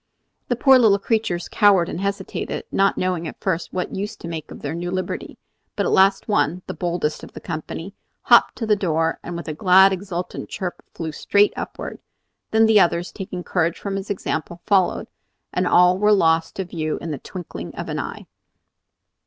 [0.47, 4.49] The poor little creatures cowered and hesitated, not knowing at first what use to make
[4.49, 5.37] of their new liberty;
[5.75, 7.93] but at last one, the boldest of the company,
[8.23, 11.99] hopped to the door and with a glad, exultant chirp flew straight upward.
[12.49, 15.07] Then the others, taking courage from his example, followed,
[15.53, 18.25] and all were lost to view in the twinkling of an eye.